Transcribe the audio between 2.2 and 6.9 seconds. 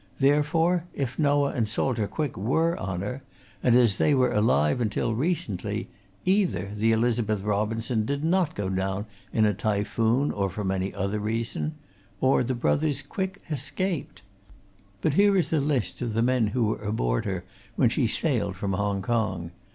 were on her, and as they were alive until recently, either